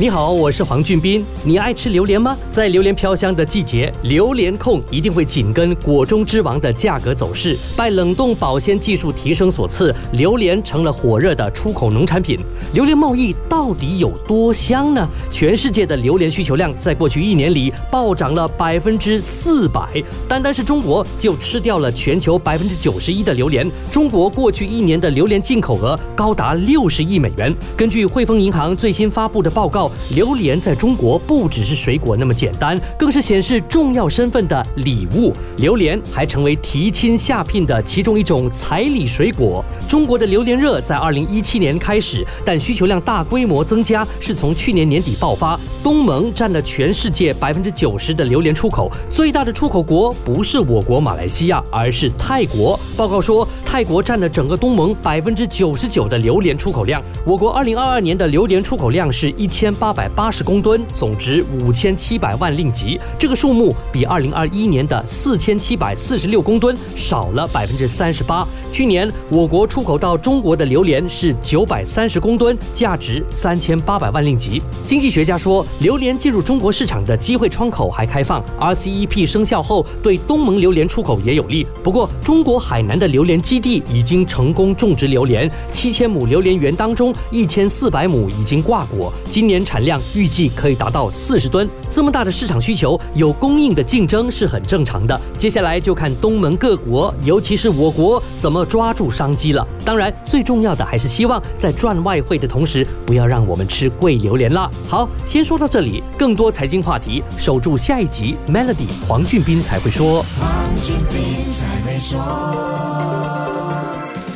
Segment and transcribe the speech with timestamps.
[0.00, 1.26] 你好，我是黄俊斌。
[1.42, 2.36] 你爱吃榴莲吗？
[2.52, 7.58] 在榴莲飘香的季节，榴莲控一定会紧跟果中之王的价格走势。
[7.76, 12.38] 拜冷冻保鲜技术提升所赐，榴莲成了火热的出口农产品。
[12.74, 15.04] 榴莲贸易到底有多香呢？
[15.32, 23.68] 全世界的榴莲需求量在过去一年里暴涨了百分之四百，单单是中国就吃掉了全球百分之九十一的榴莲。
[23.90, 27.52] 中国过去一年的榴莲进口额高达六十亿美元。
[27.76, 29.87] 根据汇丰银行最新发布的报告。
[30.14, 35.32] 榴莲在中国不只是水果那么简单，更是显示重要身份的礼物。
[35.58, 39.64] 榴莲还成为提亲下聘的其中一种彩礼水果。
[39.88, 45.58] 中国的榴莲热在二零一七年开始，但需求量大规模增加是从去年年底爆发。
[45.82, 52.78] 东盟占了全世界百分之九十的榴莲出口，最大的出口国不是我国马来西亚，而是泰国。
[52.96, 57.02] 报告说，泰国占了整个东盟百分之九十九的榴莲出口量。
[57.24, 63.00] 我国二零二二年的榴莲出口量是一千八百八十公吨，总值五千七百万令吉。
[63.18, 68.46] 这个数目比二零二一年的四千七百四十六公吨少了百分之三十八。
[68.70, 74.62] 去年我国出口到中国的榴莲是九百三十公吨，价值三千八百万令吉。
[74.86, 75.64] 经济学家说。
[75.80, 81.66] 榴莲进入中国市场的机会窗口还开放，RCEP 生效后对东盟榴莲出口也有利。
[81.84, 91.68] 不过，中国海南的榴莲基地已经成功种植榴莲，七千亩榴莲园当中，一千四百亩已经挂果，今年产量预计可以达到四十吨。
[91.88, 95.20] 这么大的市场需求，有供应的竞争是很正常的。
[95.36, 99.64] 接下来就看东盟各国，尤其是我国怎么抓住商机了。
[99.84, 104.68] 当然，最重要的还是希望在赚外汇的同时，不要让我们吃贵榴莲啦。
[104.88, 105.68] 好，先说到。
[105.68, 108.36] 这里更多财经话题，守住下一集。
[108.48, 110.24] Melody 黄俊斌才会说。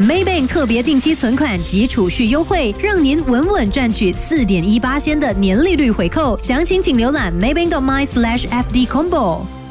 [0.03, 6.37] Maybank 特别定期存款及储蓄优惠，让您稳稳赚取四点一八仙的年利率回扣。
[6.43, 9.62] 详情请浏览 Maybank my slash FD Combo。